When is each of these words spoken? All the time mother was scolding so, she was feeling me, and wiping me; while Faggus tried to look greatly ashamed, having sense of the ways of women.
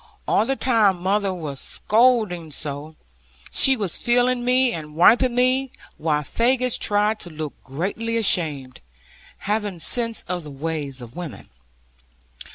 All 0.27 0.47
the 0.47 0.55
time 0.55 0.99
mother 1.03 1.31
was 1.31 1.59
scolding 1.59 2.51
so, 2.51 2.95
she 3.51 3.77
was 3.77 3.97
feeling 3.97 4.43
me, 4.43 4.71
and 4.73 4.95
wiping 4.95 5.35
me; 5.35 5.69
while 5.99 6.23
Faggus 6.23 6.79
tried 6.79 7.19
to 7.19 7.29
look 7.29 7.53
greatly 7.63 8.17
ashamed, 8.17 8.81
having 9.45 9.77
sense 9.79 10.23
of 10.27 10.43
the 10.43 10.49
ways 10.49 11.01
of 11.01 11.15
women. 11.15 11.49